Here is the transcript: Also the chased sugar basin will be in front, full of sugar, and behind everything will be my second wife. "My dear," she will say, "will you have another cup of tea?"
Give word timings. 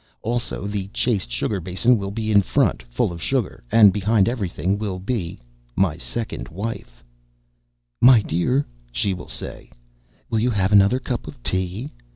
Also 0.23 0.65
the 0.65 0.87
chased 0.87 1.31
sugar 1.31 1.59
basin 1.59 1.95
will 1.95 2.09
be 2.09 2.31
in 2.31 2.41
front, 2.41 2.81
full 2.89 3.11
of 3.11 3.21
sugar, 3.21 3.63
and 3.71 3.93
behind 3.93 4.27
everything 4.27 4.79
will 4.79 4.97
be 4.97 5.39
my 5.75 5.95
second 5.95 6.47
wife. 6.49 7.03
"My 8.01 8.23
dear," 8.23 8.65
she 8.91 9.13
will 9.13 9.29
say, 9.29 9.69
"will 10.27 10.39
you 10.39 10.49
have 10.49 10.71
another 10.71 10.97
cup 10.99 11.27
of 11.27 11.43
tea?" 11.43 11.91